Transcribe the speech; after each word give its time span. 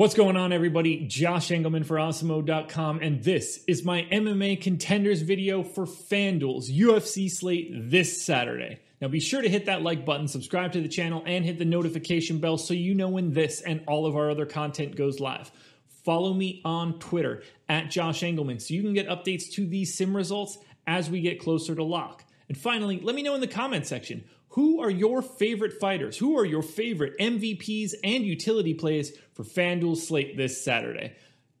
What's 0.00 0.14
going 0.14 0.38
on, 0.38 0.50
everybody? 0.50 1.04
Josh 1.06 1.48
Engleman 1.48 1.84
for 1.84 1.96
Awesemo.com, 1.98 3.00
and 3.02 3.22
this 3.22 3.62
is 3.68 3.84
my 3.84 4.08
MMA 4.10 4.58
contenders 4.58 5.20
video 5.20 5.62
for 5.62 5.84
FanDuel's 5.84 6.72
UFC 6.72 7.30
slate 7.30 7.68
this 7.70 8.24
Saturday. 8.24 8.78
Now, 9.02 9.08
be 9.08 9.20
sure 9.20 9.42
to 9.42 9.48
hit 9.50 9.66
that 9.66 9.82
like 9.82 10.06
button, 10.06 10.26
subscribe 10.26 10.72
to 10.72 10.80
the 10.80 10.88
channel, 10.88 11.22
and 11.26 11.44
hit 11.44 11.58
the 11.58 11.66
notification 11.66 12.38
bell 12.38 12.56
so 12.56 12.72
you 12.72 12.94
know 12.94 13.10
when 13.10 13.34
this 13.34 13.60
and 13.60 13.82
all 13.86 14.06
of 14.06 14.16
our 14.16 14.30
other 14.30 14.46
content 14.46 14.96
goes 14.96 15.20
live. 15.20 15.52
Follow 16.02 16.32
me 16.32 16.62
on 16.64 16.98
Twitter 16.98 17.42
at 17.68 17.90
Josh 17.90 18.22
Engleman 18.22 18.58
so 18.58 18.72
you 18.72 18.80
can 18.80 18.94
get 18.94 19.06
updates 19.06 19.50
to 19.52 19.66
these 19.66 19.92
sim 19.92 20.16
results 20.16 20.56
as 20.86 21.10
we 21.10 21.20
get 21.20 21.38
closer 21.38 21.74
to 21.74 21.84
lock. 21.84 22.24
And 22.48 22.56
finally, 22.56 23.00
let 23.00 23.14
me 23.14 23.22
know 23.22 23.34
in 23.34 23.42
the 23.42 23.46
comment 23.46 23.86
section 23.86 24.24
who 24.50 24.80
are 24.80 24.90
your 24.90 25.22
favorite 25.22 25.74
fighters? 25.74 26.18
Who 26.18 26.36
are 26.36 26.44
your 26.44 26.62
favorite 26.62 27.16
MVPs 27.18 27.94
and 28.02 28.24
utility 28.24 28.74
plays 28.74 29.16
for 29.32 29.44
FanDuel 29.44 29.96
slate 29.96 30.36
this 30.36 30.62
Saturday? 30.62 31.14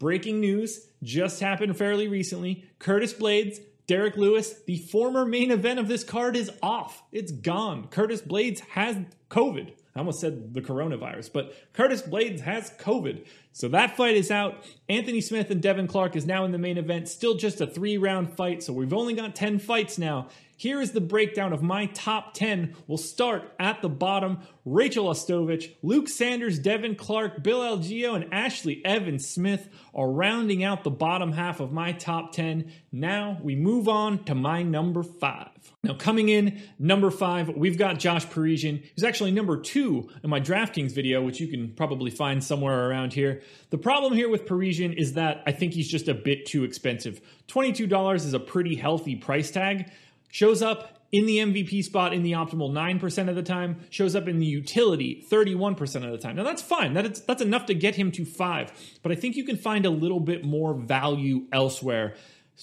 Breaking 0.00 0.40
news 0.40 0.88
just 1.00 1.40
happened 1.40 1.76
fairly 1.76 2.08
recently. 2.08 2.64
Curtis 2.80 3.14
Blaydes, 3.14 3.60
Derrick 3.86 4.16
Lewis, 4.16 4.54
the 4.66 4.78
former 4.78 5.24
main 5.24 5.52
event 5.52 5.78
of 5.78 5.86
this 5.86 6.02
card 6.02 6.34
is 6.34 6.50
off. 6.60 7.04
It's 7.12 7.30
gone. 7.30 7.86
Curtis 7.86 8.20
Blaydes 8.20 8.60
has 8.70 8.96
COVID. 9.30 9.72
I 9.94 9.98
almost 9.98 10.20
said 10.20 10.54
the 10.54 10.62
coronavirus, 10.62 11.32
but 11.32 11.54
Curtis 11.74 12.02
Blaydes 12.02 12.40
has 12.40 12.70
COVID. 12.80 13.26
So 13.52 13.68
that 13.68 13.96
fight 13.96 14.16
is 14.16 14.30
out. 14.30 14.64
Anthony 14.88 15.20
Smith 15.20 15.50
and 15.50 15.60
Devin 15.60 15.86
Clark 15.86 16.16
is 16.16 16.26
now 16.26 16.44
in 16.44 16.52
the 16.52 16.58
main 16.58 16.78
event. 16.78 17.08
Still 17.08 17.34
just 17.34 17.60
a 17.60 17.66
three 17.66 17.98
round 17.98 18.32
fight. 18.32 18.62
So 18.62 18.72
we've 18.72 18.94
only 18.94 19.12
got 19.12 19.36
10 19.36 19.58
fights 19.58 19.98
now. 19.98 20.28
Here 20.56 20.80
is 20.80 20.92
the 20.92 21.00
breakdown 21.00 21.52
of 21.52 21.62
my 21.62 21.86
top 21.86 22.34
10. 22.34 22.76
We'll 22.86 22.98
start 22.98 23.52
at 23.58 23.82
the 23.82 23.88
bottom. 23.88 24.38
Rachel 24.64 25.06
Ostovich, 25.06 25.74
Luke 25.82 26.08
Sanders, 26.08 26.58
Devin 26.58 26.94
Clark, 26.94 27.42
Bill 27.42 27.60
Algeo, 27.60 28.14
and 28.14 28.32
Ashley 28.32 28.80
Evans 28.84 29.28
Smith 29.28 29.68
are 29.92 30.08
rounding 30.08 30.62
out 30.62 30.84
the 30.84 30.90
bottom 30.90 31.32
half 31.32 31.58
of 31.58 31.72
my 31.72 31.92
top 31.92 32.32
10. 32.32 32.70
Now 32.92 33.38
we 33.42 33.56
move 33.56 33.88
on 33.88 34.24
to 34.24 34.34
my 34.34 34.62
number 34.62 35.02
five. 35.02 35.48
Now, 35.82 35.94
coming 35.94 36.28
in 36.28 36.62
number 36.78 37.10
five, 37.10 37.48
we've 37.48 37.76
got 37.76 37.98
Josh 37.98 38.28
Parisian. 38.30 38.84
He's 38.94 39.02
actually 39.02 39.32
number 39.32 39.56
two 39.56 40.08
in 40.22 40.30
my 40.30 40.38
DraftKings 40.38 40.92
video, 40.92 41.22
which 41.22 41.40
you 41.40 41.48
can 41.48 41.72
probably 41.72 42.12
find 42.12 42.42
somewhere 42.42 42.88
around 42.88 43.12
here. 43.12 43.42
The 43.70 43.78
problem 43.78 44.12
here 44.12 44.28
with 44.28 44.46
Parisian 44.46 44.92
is 44.92 45.14
that 45.14 45.42
I 45.44 45.50
think 45.50 45.72
he's 45.72 45.90
just 45.90 46.06
a 46.06 46.14
bit 46.14 46.46
too 46.46 46.62
expensive. 46.62 47.20
$22 47.48 48.14
is 48.14 48.32
a 48.32 48.38
pretty 48.38 48.76
healthy 48.76 49.16
price 49.16 49.50
tag. 49.50 49.90
Shows 50.32 50.62
up 50.62 50.98
in 51.12 51.26
the 51.26 51.36
MVP 51.36 51.84
spot 51.84 52.14
in 52.14 52.22
the 52.22 52.32
optimal 52.32 52.72
9% 52.72 53.28
of 53.28 53.36
the 53.36 53.42
time, 53.42 53.80
shows 53.90 54.16
up 54.16 54.26
in 54.28 54.38
the 54.38 54.46
utility 54.46 55.22
31% 55.30 55.80
of 56.06 56.10
the 56.10 56.16
time. 56.16 56.36
Now 56.36 56.42
that's 56.42 56.62
fine. 56.62 56.94
That 56.94 57.04
is, 57.04 57.20
that's 57.20 57.42
enough 57.42 57.66
to 57.66 57.74
get 57.74 57.96
him 57.96 58.10
to 58.12 58.24
5, 58.24 58.98
but 59.02 59.12
I 59.12 59.14
think 59.14 59.36
you 59.36 59.44
can 59.44 59.58
find 59.58 59.84
a 59.84 59.90
little 59.90 60.20
bit 60.20 60.42
more 60.42 60.72
value 60.72 61.42
elsewhere. 61.52 62.14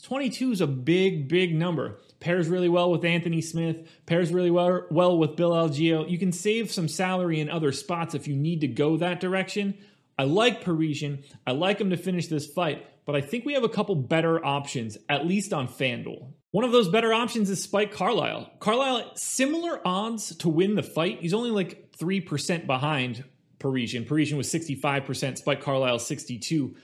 22 0.02 0.52
is 0.52 0.62
a 0.62 0.68
big 0.68 1.28
big 1.28 1.53
number. 1.53 2.00
Pairs 2.19 2.47
really 2.47 2.69
well 2.69 2.90
with 2.90 3.06
Anthony 3.06 3.40
Smith, 3.40 3.88
pairs 4.07 4.34
really 4.34 4.51
well, 4.51 4.88
well 4.90 5.16
with 5.19 5.36
Bill 5.36 5.51
Algeo. 5.51 6.09
You 6.09 6.18
can 6.18 6.31
save 6.31 6.72
some 6.72 6.88
salary 6.88 7.40
in 7.40 7.51
other 7.51 7.72
spots 7.72 8.16
if 8.16 8.28
you 8.28 8.36
need 8.36 8.62
to 8.62 8.68
go 8.68 8.97
that 8.97 9.19
direction. 9.19 9.78
I 10.18 10.24
like 10.24 10.63
Parisian. 10.63 11.24
I 11.46 11.51
like 11.51 11.80
him 11.80 11.91
to 11.91 11.97
finish 11.97 12.28
this 12.28 12.47
fight, 12.47 12.84
but 13.06 13.16
I 13.16 13.22
think 13.22 13.46
we 13.46 13.53
have 13.53 13.63
a 13.63 13.69
couple 13.69 13.96
better 13.96 14.44
options, 14.44 14.97
at 15.07 15.28
least 15.28 15.53
on 15.53 15.68
FanDuel. 15.68 16.34
One 16.51 16.65
of 16.65 16.71
those 16.71 16.89
better 16.89 17.13
options 17.13 17.49
is 17.49 17.61
Spike 17.61 17.91
Carlyle. 17.91 18.51
Carlyle, 18.59 19.11
similar 19.15 19.79
odds 19.85 20.35
to 20.37 20.49
win 20.49 20.75
the 20.75 20.83
fight. 20.83 21.19
He's 21.21 21.33
only 21.33 21.51
like 21.51 21.91
3% 21.99 22.65
behind 22.65 23.23
Parisian. 23.59 24.05
Parisian 24.05 24.37
was 24.37 24.51
65%, 24.51 25.38
Spike 25.38 25.61
Carlyle 25.61 25.99
62. 25.99 26.75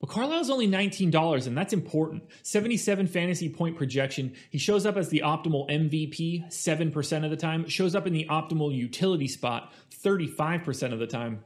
But 0.00 0.10
Carlyle's 0.10 0.50
only 0.50 0.68
$19, 0.68 1.46
and 1.48 1.58
that's 1.58 1.72
important. 1.72 2.22
77 2.44 3.08
fantasy 3.08 3.48
point 3.48 3.76
projection. 3.76 4.34
He 4.50 4.58
shows 4.58 4.86
up 4.86 4.96
as 4.96 5.08
the 5.08 5.22
optimal 5.24 5.68
MVP 5.68 6.46
7% 6.46 7.24
of 7.24 7.30
the 7.30 7.36
time, 7.36 7.66
shows 7.68 7.96
up 7.96 8.06
in 8.06 8.12
the 8.12 8.26
optimal 8.30 8.72
utility 8.72 9.26
spot 9.26 9.72
35% 10.04 10.92
of 10.92 11.00
the 11.00 11.08
time. 11.08 11.42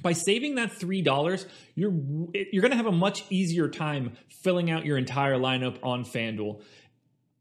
By 0.00 0.12
saving 0.12 0.54
that 0.54 0.70
$3, 0.70 1.46
you're 1.74 1.92
you're 2.52 2.62
going 2.62 2.70
to 2.70 2.76
have 2.76 2.86
a 2.86 2.92
much 2.92 3.24
easier 3.28 3.68
time 3.68 4.16
filling 4.28 4.70
out 4.70 4.86
your 4.86 4.96
entire 4.96 5.34
lineup 5.34 5.78
on 5.82 6.04
FanDuel. 6.04 6.62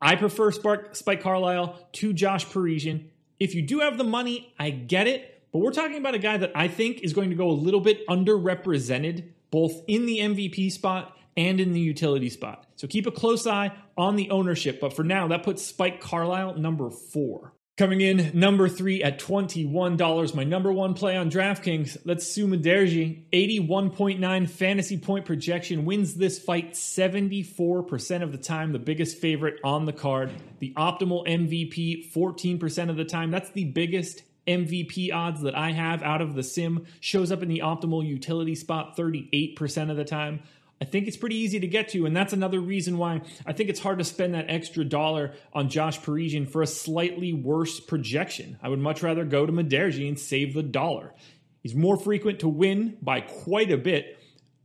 I 0.01 0.15
prefer 0.15 0.51
Spark, 0.51 0.95
Spike 0.95 1.21
Carlyle 1.21 1.77
to 1.93 2.13
Josh 2.13 2.49
Parisian. 2.49 3.11
If 3.39 3.55
you 3.55 3.61
do 3.61 3.79
have 3.79 3.97
the 3.97 4.03
money, 4.03 4.53
I 4.57 4.69
get 4.69 5.07
it. 5.07 5.43
But 5.51 5.59
we're 5.59 5.71
talking 5.71 5.97
about 5.97 6.13
a 6.13 6.19
guy 6.19 6.37
that 6.37 6.51
I 6.55 6.67
think 6.67 7.01
is 7.01 7.13
going 7.13 7.31
to 7.31 7.35
go 7.35 7.49
a 7.49 7.51
little 7.51 7.81
bit 7.81 8.07
underrepresented, 8.07 9.29
both 9.51 9.83
in 9.87 10.05
the 10.05 10.19
MVP 10.19 10.71
spot 10.71 11.17
and 11.35 11.59
in 11.59 11.73
the 11.73 11.79
utility 11.79 12.29
spot. 12.29 12.65
So 12.75 12.87
keep 12.87 13.07
a 13.07 13.11
close 13.11 13.47
eye 13.47 13.75
on 13.97 14.15
the 14.15 14.29
ownership. 14.29 14.79
But 14.79 14.93
for 14.93 15.03
now, 15.03 15.27
that 15.29 15.43
puts 15.43 15.65
Spike 15.65 16.01
Carlyle 16.01 16.55
number 16.55 16.89
four. 16.89 17.53
Coming 17.79 18.01
in 18.01 18.31
number 18.33 18.67
three 18.67 19.01
at 19.01 19.19
$21. 19.21 20.35
My 20.35 20.43
number 20.43 20.69
one 20.69 20.93
play 20.93 21.15
on 21.15 21.31
DraftKings. 21.31 22.03
That's 22.03 22.27
Su 22.27 22.45
Mudaerji. 22.45 23.23
81.9 23.31 24.49
fantasy 24.49 24.97
point 24.97 25.23
projection. 25.23 25.85
Wins 25.85 26.15
this 26.15 26.39
fight 26.39 26.73
74% 26.73 28.21
of 28.21 28.33
the 28.33 28.37
time. 28.37 28.73
The 28.73 28.79
biggest 28.79 29.19
favorite 29.19 29.61
on 29.63 29.85
the 29.85 29.93
card. 29.93 30.29
The 30.59 30.73
optimal 30.75 31.25
MVP 31.25 32.11
14% 32.11 32.89
of 32.89 32.97
the 32.97 33.05
time. 33.05 33.31
That's 33.31 33.51
the 33.51 33.63
biggest 33.63 34.23
MVP 34.45 35.13
odds 35.13 35.41
that 35.43 35.55
I 35.55 35.71
have 35.71 36.03
out 36.03 36.21
of 36.21 36.35
the 36.35 36.43
sim. 36.43 36.85
Shows 36.99 37.31
up 37.31 37.43
in 37.43 37.47
the 37.47 37.59
optimal 37.59 38.05
utility 38.05 38.55
spot 38.55 38.97
38% 38.97 39.89
of 39.89 39.95
the 39.95 40.03
time. 40.03 40.41
I 40.81 40.85
think 40.85 41.07
it's 41.07 41.17
pretty 41.17 41.35
easy 41.35 41.59
to 41.59 41.67
get 41.67 41.89
to, 41.89 42.05
and 42.05 42.15
that's 42.15 42.31
another 42.31 42.59
reason 42.59 42.97
why 42.97 43.21
I 43.45 43.51
think 43.51 43.69
it's 43.69 43.81
hard 43.81 43.99
to 43.99 44.05
spend 44.05 44.33
that 44.33 44.45
extra 44.47 44.85
dollar 44.85 45.33
on 45.53 45.69
Josh 45.69 46.01
Parisian 46.01 46.45
for 46.45 46.61
a 46.61 46.67
slightly 46.67 47.33
worse 47.33 47.79
projection. 47.81 48.57
I 48.63 48.69
would 48.69 48.79
much 48.79 49.03
rather 49.03 49.25
go 49.25 49.45
to 49.45 49.51
Mudaerji 49.51 50.07
and 50.07 50.17
save 50.17 50.53
the 50.53 50.63
dollar. 50.63 51.13
He's 51.61 51.75
more 51.75 51.97
frequent 51.97 52.39
to 52.39 52.47
win 52.47 52.97
by 53.01 53.21
quite 53.21 53.71
a 53.71 53.77
bit. 53.77 54.17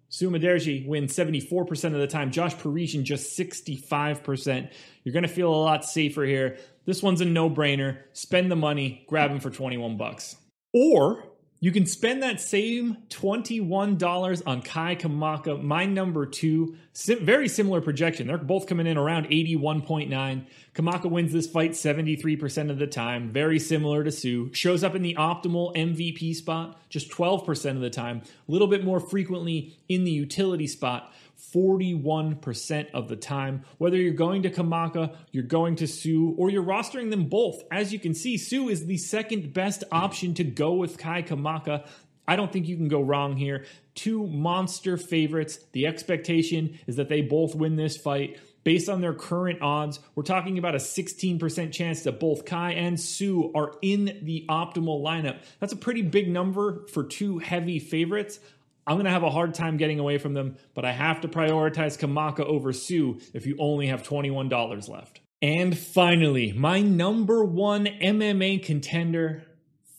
Su 0.09 0.31
Mudaerji 0.31 0.87
wins 0.87 1.17
74% 1.17 1.87
of 1.87 2.01
the 2.01 2.07
time. 2.07 2.31
Josh 2.31 2.57
Parisian 2.57 3.05
just 3.05 3.37
65%. 3.37 4.71
You're 5.03 5.13
going 5.13 5.25
to 5.25 5.29
feel 5.29 5.53
a 5.53 5.57
lot 5.57 5.85
safer 5.85 6.25
here. 6.25 6.59
This 6.85 7.03
one's 7.03 7.21
a 7.21 7.25
no-brainer. 7.25 7.99
Spend 8.13 8.53
the 8.53 8.57
money, 8.57 9.05
grab 9.09 9.33
him 9.33 9.41
for 9.41 9.51
21 9.51 9.97
bucks. 9.97 10.37
Or 10.73 11.25
you 11.65 11.73
can 11.73 11.87
spend 11.87 12.23
that 12.23 12.43
same 12.43 12.99
$21 13.09 14.43
on 14.47 14.61
Kai 14.61 14.97
Kamaka, 14.97 15.63
my 15.63 15.87
number 15.87 16.27
two. 16.27 16.77
Sim- 16.93 17.25
very 17.25 17.49
similar 17.49 17.81
projection. 17.81 18.27
They're 18.27 18.37
both 18.37 18.67
coming 18.67 18.87
in 18.87 18.99
around 18.99 19.29
81.9. 19.29 20.45
Kamaka 20.75 21.11
wins 21.11 21.33
this 21.33 21.47
fight 21.47 21.71
73% 21.71 22.71
of 22.71 22.79
the 22.79 22.87
time. 22.87 23.33
Very 23.33 23.59
similar 23.59 24.05
to 24.05 24.13
Su. 24.13 24.53
Shows 24.53 24.85
up 24.85 24.95
in 24.95 25.01
the 25.01 25.15
optimal 25.15 25.75
MVP 25.75 26.35
spot 26.35 26.79
just 26.91 27.11
12% 27.11 27.71
of 27.71 27.81
the 27.81 27.89
time. 27.89 28.21
A 28.47 28.53
little 28.53 28.69
bit 28.69 28.85
more 28.85 29.01
frequently 29.01 29.75
in 29.89 30.05
the 30.05 30.11
utility 30.11 30.67
spot. 30.67 31.15
41% 31.53 32.91
of 32.93 33.09
the 33.09 33.17
time. 33.17 33.65
Whether 33.79 33.97
you're 33.97 34.13
going 34.13 34.43
to 34.43 34.51
Kamaka, 34.51 35.17
you're 35.33 35.45
going 35.45 35.77
to 35.77 35.87
Su, 35.87 36.35
or 36.39 36.51
you're 36.51 36.63
rostering 36.63 37.11
them 37.11 37.29
both. 37.29 37.63
As 37.71 37.93
you 37.93 37.99
can 37.99 38.15
see, 38.15 38.37
Su 38.37 38.69
is 38.69 38.87
the 38.87 38.97
second 38.97 39.53
best 39.53 39.85
option 39.91 40.35
to 40.35 40.45
go 40.45 40.75
with 40.75 40.99
Kai 40.99 41.23
Kamaka. 41.23 41.87
I 42.27 42.37
don't 42.37 42.53
think 42.53 42.69
you 42.69 42.77
can 42.77 42.89
go 42.89 43.03
wrong 43.03 43.37
here. 43.37 43.65
Two 43.95 44.27
monster 44.27 44.97
favorites. 44.97 45.59
The 45.73 45.87
expectation 45.87 46.79
is 46.87 46.97
that 46.97 47.09
they 47.09 47.21
both 47.21 47.55
win 47.55 47.77
this 47.77 47.97
fight. 47.97 48.39
Based 48.65 48.89
on 48.89 49.03
their 49.03 49.13
current 49.13 49.61
odds, 49.61 50.01
we're 50.15 50.23
talking 50.23 50.57
about 50.57 50.75
a 50.75 50.79
16% 50.79 51.71
chance 51.71 52.03
that 52.03 52.19
both 52.19 52.47
Kai 52.47 52.73
and 52.73 52.99
Su 52.99 53.53
are 53.55 53.73
in 53.83 54.21
the 54.23 54.47
optimal 54.49 55.03
lineup. 55.03 55.43
That's 55.61 55.75
a 55.75 55.77
pretty 55.77 56.01
big 56.01 56.31
number 56.31 56.87
for 56.87 57.05
two 57.05 57.39
heavy 57.39 57.79
favorites. 57.79 58.41
I'm 58.87 58.97
going 58.97 59.07
to 59.07 59.11
have 59.11 59.23
a 59.23 59.31
hard 59.31 59.55
time 59.55 59.77
getting 59.77 59.99
away 59.99 60.19
from 60.19 60.35
them, 60.35 60.57
but 60.75 60.85
I 60.85 60.93
have 60.93 61.21
to 61.23 61.29
prioritize 61.29 61.99
Kamaka 61.99 62.41
over 62.41 62.73
Su 62.73 63.21
if 63.33 63.47
you 63.47 63.57
only 63.59 63.87
have 63.87 64.03
$21 64.03 64.89
left. 64.89 65.21
And 65.41 65.77
finally, 65.77 66.53
my 66.53 66.81
number 66.81 67.45
one 67.45 67.87
MMA 67.87 68.65
contender 68.65 69.45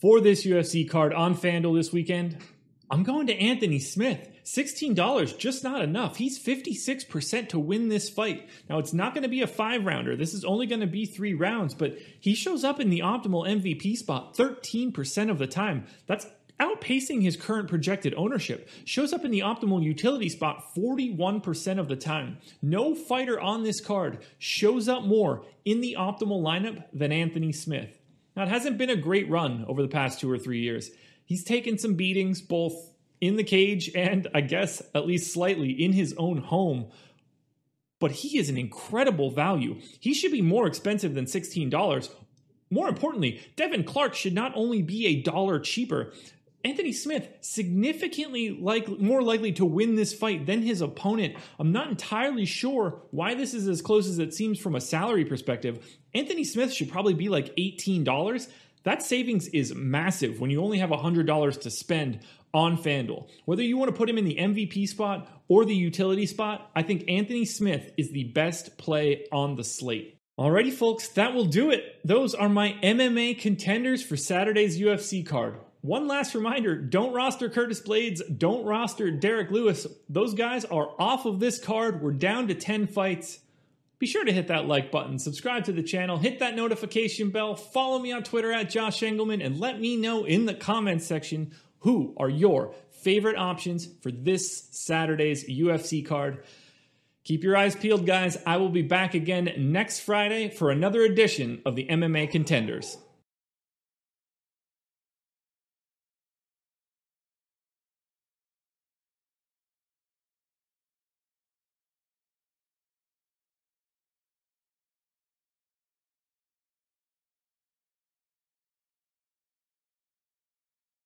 for 0.02 0.22
this 0.22 0.46
UFC 0.46 0.90
card 0.90 1.14
on 1.14 1.36
FanDuel 1.36 1.76
this 1.76 1.92
weekend, 1.92 2.38
I'm 2.90 3.04
going 3.04 3.28
to 3.28 3.34
Anthony 3.34 3.80
Smith. 3.80 4.30
$16, 4.46 5.40
just 5.40 5.64
not 5.64 5.82
enough. 5.82 6.18
He's 6.18 6.38
56% 6.38 7.50
to 7.50 7.60
win 7.60 7.90
this 7.90 8.10
fight. 8.10 8.48
Now, 8.70 8.78
it's 8.78 8.94
not 8.94 9.16
going 9.16 9.24
to 9.24 9.30
be 9.30 9.42
a 9.42 9.48
five 9.48 9.86
rounder. 9.86 10.16
This 10.16 10.36
is 10.36 10.46
only 10.46 10.68
going 10.68 10.82
to 10.82 10.88
be 10.88 11.08
three 11.08 11.34
rounds, 11.34 11.74
but 11.74 11.98
he 12.20 12.36
shows 12.36 12.64
up 12.64 12.80
in 12.80 12.92
the 12.92 13.00
optimal 13.00 13.48
MVP 13.48 13.98
spot 13.98 14.38
13% 14.38 15.32
of 15.32 15.40
the 15.40 15.48
time. 15.48 15.86
That's 16.06 16.28
outpacing 16.60 17.22
his 17.22 17.36
current 17.38 17.68
projected 17.68 18.14
ownership. 18.16 18.70
Shows 18.86 19.14
up 19.14 19.26
in 19.26 19.32
the 19.32 19.40
optimal 19.40 19.84
utility 19.84 20.30
spot 20.30 20.74
41% 20.76 21.80
of 21.80 21.88
the 21.88 21.96
time. 21.96 22.38
No 22.62 22.96
fighter 22.96 23.40
on 23.40 23.64
this 23.64 23.82
card 23.82 24.20
shows 24.38 24.88
up 24.88 25.04
more 25.04 25.44
in 25.66 25.82
the 25.82 25.96
optimal 25.98 26.42
lineup 26.42 26.84
than 26.94 27.12
Anthony 27.12 27.52
Smith. 27.52 27.90
Now, 28.36 28.44
it 28.44 28.50
hasn't 28.50 28.78
been 28.78 28.90
a 28.90 28.96
great 28.96 29.30
run 29.30 29.66
over 29.68 29.82
the 29.82 29.88
past 29.88 30.20
two 30.20 30.32
or 30.32 30.38
three 30.38 30.60
years. 30.60 30.92
He's 31.26 31.44
taken 31.44 31.78
some 31.78 31.96
beatings 31.96 32.42
both 32.42 32.74
in 33.22 33.38
the 33.38 33.44
cage 33.44 33.90
and, 33.96 34.28
I 34.34 34.42
guess, 34.42 34.82
at 34.94 35.08
least 35.08 35.34
slightly 35.34 35.72
in 35.72 35.94
his 35.94 36.14
own 36.18 36.38
home. 36.38 36.88
But 38.00 38.12
he 38.12 38.38
is 38.38 38.50
an 38.50 38.58
incredible 38.58 39.32
value. 39.32 39.80
He 40.00 40.14
should 40.14 40.32
be 40.32 40.42
more 40.42 40.68
expensive 40.68 41.14
than 41.14 41.26
$16. 41.26 42.10
More 42.70 42.90
importantly, 42.90 43.42
Devin 43.56 43.84
Clark 43.84 44.16
should 44.16 44.34
not 44.34 44.52
only 44.56 44.82
be 44.82 45.08
a 45.08 45.22
dollar 45.22 45.60
cheaper, 45.60 46.12
Anthony 46.66 46.94
Smith 46.94 47.30
significantly 47.42 48.50
like 48.50 48.90
more 49.00 49.22
likely 49.22 49.52
to 49.52 49.64
win 49.64 49.96
this 49.96 50.16
fight 50.16 50.48
than 50.48 50.64
his 50.64 50.82
opponent. 50.82 51.36
I'm 51.60 51.72
not 51.72 51.90
entirely 51.90 52.46
sure 52.46 53.04
why 53.12 53.36
this 53.36 53.54
is 53.54 53.68
as 53.68 53.84
close 53.84 54.08
as 54.08 54.18
it 54.18 54.34
seems 54.34 54.60
from 54.60 54.74
a 54.74 54.82
salary 54.82 55.26
perspective. 55.26 55.96
Anthony 56.16 56.44
Smith 56.44 56.74
should 56.74 56.92
probably 56.92 57.14
be 57.14 57.30
like 57.30 57.56
$18. 57.56 58.50
That 58.82 59.04
savings 59.04 59.48
is 59.50 59.76
massive 59.76 60.40
when 60.40 60.50
you 60.50 60.64
only 60.64 60.80
have 60.80 60.90
$100 60.90 61.62
to 61.62 61.70
spend 61.70 62.22
on 62.52 62.78
FanDuel. 62.78 63.30
Whether 63.46 63.62
you 63.62 63.78
want 63.78 63.90
to 63.92 63.98
put 63.98 64.10
him 64.10 64.18
in 64.18 64.26
the 64.26 64.38
MVP 64.38 64.88
spot 64.88 65.30
or 65.48 65.66
the 65.66 65.76
utility 65.76 66.26
spot, 66.26 66.72
I 66.76 66.82
think 66.82 67.04
Anthony 67.08 67.46
Smith 67.46 67.92
is 67.96 68.10
the 68.10 68.24
best 68.24 68.80
play 68.80 69.28
on 69.32 69.56
the 69.56 69.64
slate. 69.64 70.18
Alrighty, 70.40 70.74
folks, 70.74 71.10
that 71.10 71.36
will 71.36 71.46
do 71.46 71.70
it. 71.70 72.00
Those 72.04 72.34
are 72.34 72.50
my 72.50 72.76
MMA 72.82 73.40
contenders 73.40 74.02
for 74.02 74.18
Saturday's 74.18 74.80
UFC 74.80 75.24
card. 75.26 75.60
One 75.86 76.08
last 76.08 76.34
reminder 76.34 76.76
don't 76.76 77.14
roster 77.14 77.48
Curtis 77.48 77.80
Blaydes, 77.80 78.20
don't 78.40 78.66
roster 78.66 79.12
Derrick 79.12 79.52
Lewis. 79.52 79.86
Those 80.10 80.34
guys 80.34 80.66
are 80.66 80.90
off 80.98 81.28
of 81.28 81.40
this 81.40 81.64
card. 81.64 82.02
We're 82.02 82.14
down 82.14 82.48
to 82.48 82.56
10 82.56 82.88
fights. 82.88 83.38
Be 84.00 84.08
sure 84.08 84.26
to 84.26 84.34
hit 84.34 84.48
that 84.48 84.66
like 84.66 84.92
button, 84.92 85.20
subscribe 85.20 85.66
to 85.66 85.72
the 85.72 85.84
channel, 85.84 86.18
hit 86.18 86.40
that 86.40 86.56
notification 86.56 87.30
bell, 87.30 87.56
follow 87.56 88.00
me 88.00 88.12
on 88.12 88.24
Twitter 88.24 88.52
at 88.52 88.72
Josh 88.72 89.02
Engleman, 89.02 89.46
and 89.46 89.60
let 89.60 89.80
me 89.80 89.96
know 89.96 90.26
in 90.26 90.48
the 90.48 90.56
comments 90.56 91.06
section 91.06 91.52
who 91.82 92.16
are 92.18 92.30
your 92.30 92.74
favorite 93.04 93.38
options 93.38 93.88
for 94.02 94.10
this 94.10 94.68
Saturday's 94.72 95.48
UFC 95.48 96.04
card. 96.04 96.44
Keep 97.26 97.44
your 97.44 97.56
eyes 97.56 97.76
peeled, 97.76 98.08
guys. 98.08 98.40
I 98.48 98.58
will 98.58 98.70
be 98.70 98.82
back 98.82 99.14
again 99.14 99.54
next 99.60 100.00
Friday 100.00 100.50
for 100.50 100.72
another 100.72 101.04
edition 101.04 101.62
of 101.64 101.76
the 101.76 101.86
MMA 101.86 102.32
Contenders. 102.32 102.98